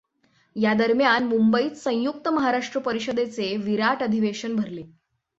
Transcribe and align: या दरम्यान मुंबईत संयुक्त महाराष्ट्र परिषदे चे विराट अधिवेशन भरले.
या 0.55 0.73
दरम्यान 0.73 1.23
मुंबईत 1.23 1.75
संयुक्त 1.75 2.27
महाराष्ट्र 2.27 2.79
परिषदे 2.79 3.25
चे 3.25 3.55
विराट 3.57 4.03
अधिवेशन 4.03 4.55
भरले. 4.55 4.83